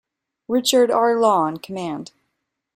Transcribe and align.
Richard 0.47 0.89
R. 0.89 1.19
Law 1.19 1.45
in 1.45 1.57
command. 1.57 2.11